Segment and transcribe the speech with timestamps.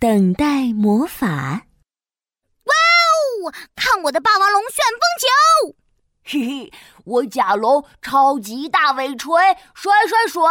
[0.00, 1.26] 等待魔法。
[2.64, 3.54] 哇哦！
[3.74, 5.76] 看我的霸王龙旋风球！
[6.24, 6.72] 嘿嘿，
[7.04, 9.34] 我甲龙超级大尾锤，
[9.74, 10.42] 甩甩甩！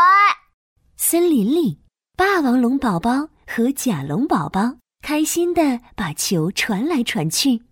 [0.97, 1.81] 森林里，
[2.17, 7.63] 霸王龙宝宝和甲龙宝宝开心的把球传来传去。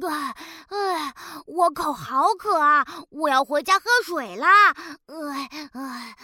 [0.00, 0.34] 哎，
[0.68, 1.14] 哎，
[1.46, 2.84] 我口好渴啊！
[3.10, 4.72] 我要回家喝水啦！
[5.06, 6.16] 哎哎，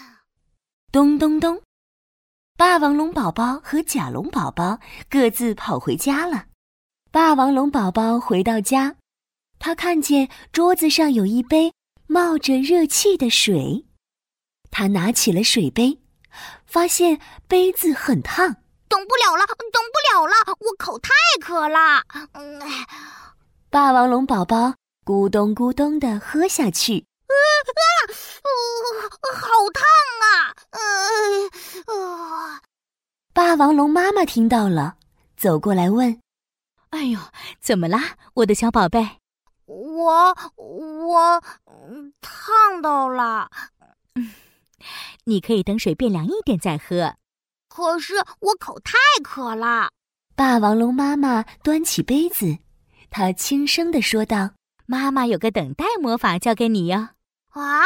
[0.90, 1.62] 咚咚咚，
[2.56, 4.78] 霸王龙宝宝和甲龙宝宝
[5.10, 6.44] 各自跑回家了。
[7.10, 8.94] 霸王龙宝宝回到家，
[9.58, 11.72] 他看见桌子上有一杯
[12.06, 13.84] 冒着热气的水，
[14.70, 15.98] 他拿起了水杯，
[16.64, 18.54] 发现杯子很烫，
[18.88, 21.10] 等不了了，等不了了，我口太
[21.40, 22.02] 渴了。
[22.34, 22.62] 嗯。
[23.68, 24.74] 霸王龙宝宝
[25.04, 27.34] 咕咚咕咚的喝下去，啊
[27.74, 28.46] 啊，
[29.34, 29.82] 好烫
[30.22, 30.54] 啊！
[30.70, 30.80] 呃，
[33.32, 34.96] 霸王龙妈妈听到了，
[35.36, 36.20] 走过来问
[36.90, 37.18] ：“哎呦，
[37.60, 39.18] 怎么啦，我的小宝贝
[39.66, 41.42] ？”“我我
[42.20, 43.50] 烫到了。
[44.14, 44.32] ”“嗯，
[45.24, 47.16] 你可以等水变凉一点再喝。
[47.68, 49.90] ”“可是我口太渴了。”
[50.36, 52.58] 霸王龙妈妈端起杯子。
[53.10, 54.50] 她轻声的说道
[54.86, 57.08] ：“妈妈有个等待魔法教给你哟。”
[57.50, 57.82] 啊，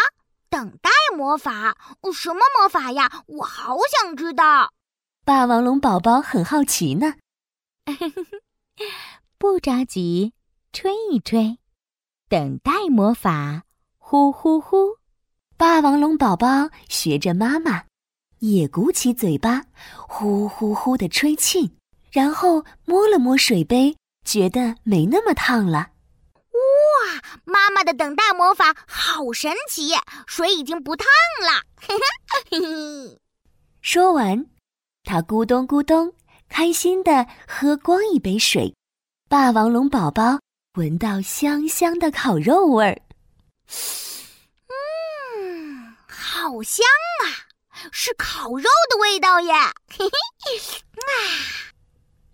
[0.50, 1.76] 等待魔法？
[2.14, 3.24] 什么魔法呀？
[3.26, 4.72] 我好想知道。
[5.24, 7.14] 霸王龙宝宝很好奇呢。
[9.38, 10.32] 不着急，
[10.72, 11.58] 吹一吹，
[12.28, 13.64] 等待魔法，
[13.98, 14.96] 呼呼呼。
[15.56, 17.84] 霸王龙宝宝学着妈妈，
[18.38, 19.64] 也鼓起嘴巴，
[20.08, 21.76] 呼呼呼的吹气，
[22.10, 23.96] 然后摸了摸水杯。
[24.24, 25.90] 觉得没那么烫了，
[27.44, 29.92] 妈妈的等待魔法好神奇，
[30.26, 31.06] 水已经不烫
[31.42, 31.62] 了。
[33.80, 34.46] 说完，
[35.04, 36.14] 他咕咚咕咚，
[36.48, 38.74] 开心的喝光一杯水。
[39.28, 40.40] 霸王龙宝宝
[40.74, 43.00] 闻到香香的烤肉味儿，
[45.38, 46.84] 嗯，好香
[47.22, 47.46] 啊，
[47.92, 49.52] 是烤肉的味道耶！
[49.90, 50.58] 嘿嘿，
[50.96, 51.72] 啊，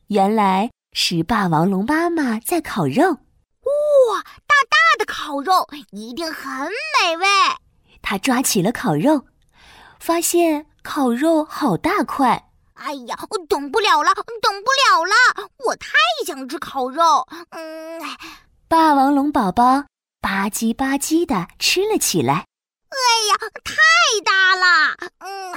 [0.08, 0.70] 原来。
[0.96, 3.18] 是霸王龙妈妈在烤肉，
[5.24, 6.50] 烤肉一定很
[7.00, 7.26] 美味。
[8.02, 9.24] 他抓起了烤肉，
[9.98, 12.50] 发现烤肉好大块。
[12.74, 15.88] 哎呀，我等不了了，等不了了，我太
[16.26, 17.26] 想吃烤肉。
[17.52, 18.02] 嗯，
[18.68, 19.86] 霸王龙宝宝
[20.20, 22.44] 吧唧吧唧的吃了起来。
[22.90, 22.98] 哎
[23.30, 23.34] 呀，
[23.64, 23.72] 太
[24.26, 24.94] 大了。
[25.20, 25.54] 嗯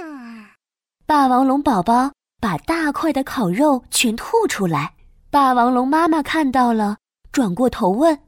[0.00, 0.46] 嗯，
[1.06, 2.10] 霸王龙宝宝。
[2.38, 4.94] 把大块的烤肉全吐出来，
[5.30, 6.98] 霸王龙妈妈看到了，
[7.32, 8.20] 转过头问：“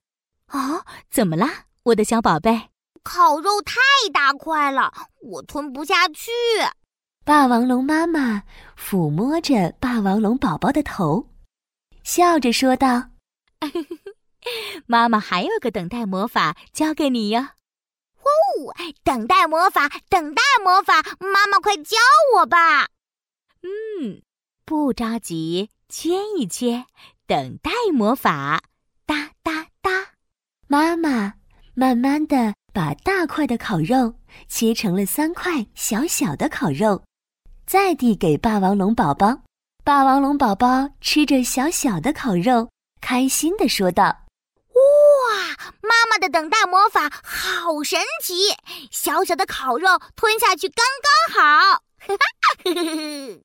[0.49, 2.69] 啊，怎么啦，我的小宝贝？”
[3.05, 3.77] 烤肉太
[4.13, 4.93] 大块了，
[5.23, 6.31] 我吞不下去。
[7.25, 8.43] 霸王龙妈妈
[8.77, 11.29] 抚摸着霸王龙宝宝的头，
[12.03, 13.11] 笑着说道：
[14.87, 17.41] “妈妈还有个等待魔法教给你哟。”
[18.21, 21.97] 哦，等待魔法，等待魔法，妈妈快教
[22.37, 22.89] 我吧。
[23.63, 24.23] 嗯，
[24.67, 26.85] 不着急，切一切，
[27.27, 28.63] 等待魔法，
[29.07, 29.58] 哒哒哒。
[30.71, 31.33] 妈妈
[31.73, 34.15] 慢慢的把大块的烤肉
[34.49, 37.03] 切成了三块小小的烤肉，
[37.67, 39.41] 再递给霸王龙宝宝。
[39.83, 42.69] 霸王龙宝宝吃着小小的烤肉，
[43.01, 44.05] 开心的说道
[44.77, 48.35] ：“哇，妈妈的等待魔法好神奇！
[48.91, 50.85] 小小的烤肉吞下去刚
[51.33, 53.41] 刚好。”哈哈。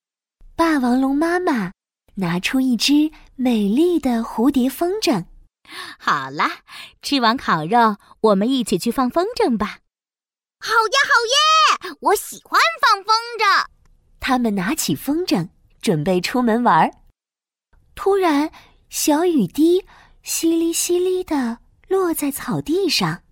[0.54, 1.72] 霸王龙妈妈
[2.16, 5.24] 拿出一只美丽的蝴蝶风筝。
[5.98, 6.58] 好啦，
[7.02, 9.78] 吃完烤肉，我们一起去放风筝吧。
[10.60, 11.96] 好呀，好耶！
[12.00, 13.66] 我喜欢放风筝。
[14.20, 15.50] 他们拿起风筝，
[15.82, 16.90] 准备出门玩。
[17.94, 18.50] 突然，
[18.88, 19.82] 小雨滴
[20.24, 21.58] 淅沥淅沥的
[21.88, 23.22] 落在草地上。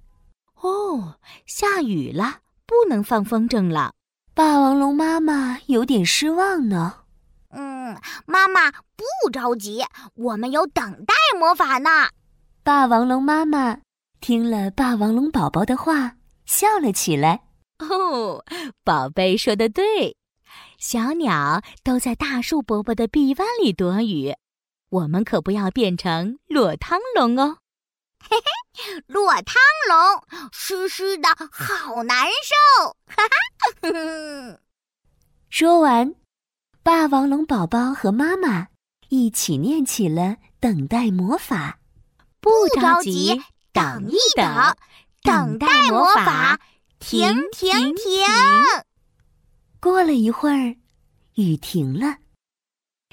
[0.61, 3.95] 哦，下雨了，不能放风筝了。
[4.35, 7.05] 霸王龙妈妈有点失望呢。
[7.51, 9.85] 嗯，妈妈不着急，
[10.15, 12.09] 我们有等待魔法呢。
[12.65, 13.79] 霸王龙妈妈
[14.21, 16.17] 听了霸王龙宝宝的话，
[16.47, 17.43] 笑了起来。
[17.79, 18.45] 哦，
[18.85, 20.17] 宝贝说的对，
[20.79, 24.33] 小鸟都在大树伯伯的臂弯里躲雨，
[24.91, 27.59] 我们可不要变成落汤龙哦。
[28.21, 29.57] 嘿嘿，落汤
[29.89, 30.23] 龙
[30.53, 32.97] 湿湿的好难受。
[33.09, 33.25] 哈
[33.83, 34.59] 哈，
[35.51, 36.15] 说完。
[36.85, 38.67] 霸王龙宝宝和妈妈
[39.09, 41.79] 一起念起了等待魔法，
[42.43, 42.51] 不
[42.81, 43.41] 着急，
[43.73, 44.77] 等一等，
[45.23, 46.59] 等待魔法，
[46.99, 48.05] 停停停。
[49.79, 50.75] 过了一会儿，
[51.37, 52.17] 雨停了，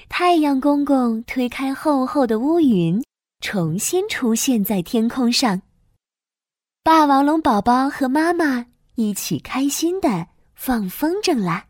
[0.08, 3.00] 太阳公公推开厚厚的乌云，
[3.40, 5.62] 重新出现在天空上。
[6.82, 8.66] 霸王龙宝宝和妈妈
[8.96, 11.66] 一起开心的放风筝啦！